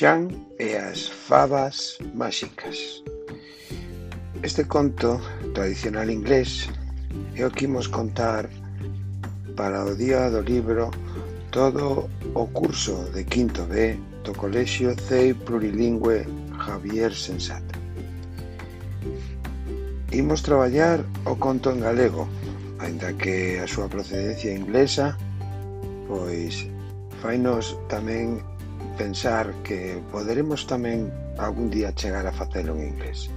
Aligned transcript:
Xan 0.00 0.32
e 0.56 0.80
as 0.80 1.12
fabas 1.28 2.00
máxicas. 2.16 3.04
Este 4.42 4.64
conto 4.64 5.20
tradicional 5.52 6.08
inglés 6.08 6.72
é 7.36 7.44
o 7.44 7.52
que 7.52 7.68
imos 7.68 7.84
contar 7.84 8.48
para 9.60 9.84
o 9.84 9.92
Día 9.92 10.32
do 10.32 10.40
Libro 10.40 10.88
todo 11.52 12.08
o 12.32 12.44
curso 12.48 12.96
de 13.12 13.28
quinto 13.28 13.68
B 13.68 14.00
do 14.24 14.32
Colexio 14.32 14.96
CEI 14.96 15.36
Plurilingüe 15.36 16.24
Javier 16.56 17.12
Sensata. 17.12 17.76
Imos 20.16 20.40
traballar 20.40 21.04
o 21.28 21.36
conto 21.36 21.76
en 21.76 21.84
galego, 21.84 22.24
aínda 22.80 23.12
que 23.20 23.60
a 23.60 23.68
súa 23.68 23.92
procedencia 23.92 24.48
inglesa 24.48 25.12
pois 26.08 26.64
fainos 27.20 27.76
tamén 27.92 28.40
pensar 29.00 29.54
que 29.64 29.96
poderemos 30.12 30.68
tamén 30.68 31.08
algún 31.40 31.72
día 31.72 31.88
chegar 31.96 32.28
a 32.28 32.36
facelo 32.36 32.76
en 32.76 32.92
inglés. 32.92 33.32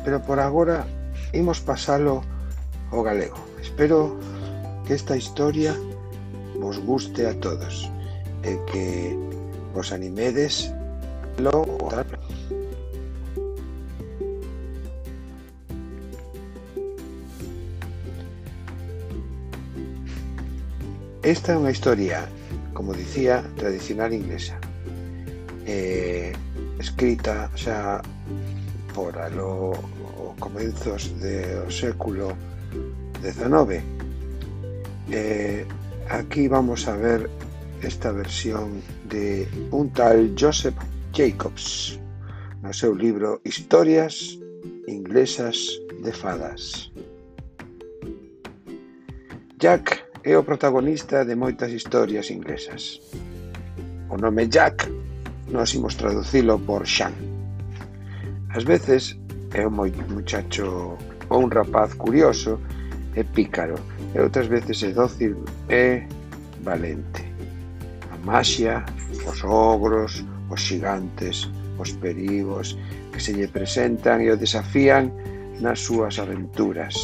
Pero 0.00 0.24
por 0.24 0.40
agora 0.40 0.88
imos 1.36 1.60
pasalo 1.60 2.24
ao 2.88 3.04
galego. 3.04 3.36
Espero 3.60 4.16
que 4.88 4.96
esta 4.96 5.12
historia 5.12 5.76
vos 6.56 6.80
guste 6.80 7.28
a 7.28 7.36
todos 7.36 7.92
e 8.48 8.56
que 8.72 9.12
vos 9.76 9.92
animedes 9.92 10.72
lo 11.36 11.68
Esta 21.24 21.52
é 21.52 21.60
unha 21.60 21.72
historia, 21.72 22.24
como 22.76 22.92
dicía, 22.92 23.40
tradicional 23.56 24.12
inglesa, 24.12 24.60
eh, 25.66 26.32
escrita 26.78 27.50
xa 27.56 28.02
por 28.94 29.16
alo 29.18 29.72
comenzos 30.38 31.10
do 31.20 31.70
século 31.70 32.36
XIX. 33.22 33.82
Eh, 35.10 35.64
aquí 36.10 36.48
vamos 36.48 36.86
a 36.88 36.96
ver 36.96 37.30
esta 37.82 38.12
versión 38.12 38.80
de 39.08 39.48
un 39.70 39.90
tal 39.92 40.34
Joseph 40.38 40.76
Jacobs 41.12 41.98
no 42.62 42.72
seu 42.72 42.94
libro 42.94 43.40
Historias 43.44 44.38
inglesas 44.88 45.80
de 46.02 46.12
fadas. 46.12 46.90
Jack 49.58 50.04
é 50.24 50.36
o 50.36 50.44
protagonista 50.44 51.24
de 51.24 51.36
moitas 51.36 51.72
historias 51.72 52.30
inglesas. 52.30 53.00
O 54.08 54.16
nome 54.16 54.48
Jack 54.48 54.88
nos 55.54 55.72
imos 55.72 55.94
traducilo 55.96 56.58
por 56.58 56.82
Xan. 56.82 57.14
Ás 58.50 58.66
veces 58.66 59.14
é 59.54 59.62
un 59.62 59.78
muchacho 60.10 60.98
ou 61.30 61.38
un 61.38 61.46
rapaz 61.46 61.94
curioso 61.94 62.58
e 63.14 63.22
pícaro, 63.22 63.78
e 64.10 64.18
outras 64.18 64.50
veces 64.50 64.82
é 64.82 64.90
dócil 64.90 65.38
e 65.70 66.02
valente. 66.66 67.22
A 68.10 68.18
maxia, 68.26 68.82
os 69.30 69.46
ogros, 69.46 70.26
os 70.50 70.58
xigantes, 70.58 71.46
os 71.78 71.94
perigos 72.02 72.74
que 73.14 73.22
se 73.22 73.30
lle 73.30 73.46
presentan 73.46 74.26
e 74.26 74.34
o 74.34 74.36
desafían 74.36 75.14
nas 75.62 75.78
súas 75.78 76.18
aventuras. 76.18 76.98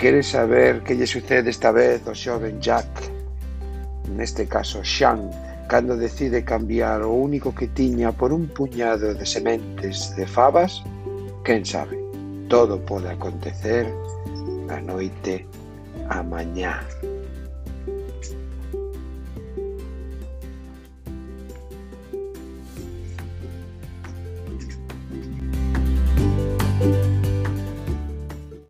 Quere 0.00 0.24
saber 0.24 0.80
que 0.88 0.96
lle 0.96 1.04
sucede 1.04 1.52
esta 1.52 1.68
vez 1.68 2.00
ao 2.08 2.16
xoven 2.16 2.56
Jack, 2.64 2.88
neste 4.16 4.48
caso 4.48 4.80
Xan, 4.80 5.51
cando 5.72 5.96
decide 5.96 6.44
cambiar 6.44 7.00
o 7.00 7.10
único 7.14 7.54
que 7.54 7.66
tiña 7.66 8.12
por 8.12 8.30
un 8.30 8.46
puñado 8.46 9.14
de 9.14 9.24
sementes 9.24 10.14
de 10.16 10.26
fabas, 10.26 10.84
quen 11.46 11.64
sabe, 11.64 11.96
todo 12.46 12.78
pode 12.84 13.08
acontecer 13.08 13.88
a 14.68 14.76
noite 14.82 15.48
a 16.10 16.22
mañá. 16.22 16.84